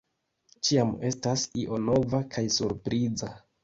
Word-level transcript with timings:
Ĉiam 0.69 0.93
estas 1.11 1.45
io 1.67 1.81
nova 1.87 2.25
kaj 2.35 2.49
surpriza. 2.61 3.37